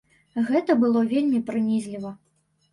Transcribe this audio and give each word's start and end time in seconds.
Гэта 0.47 0.77
было 0.85 1.05
вельмі 1.13 1.43
прынізліва. 1.53 2.17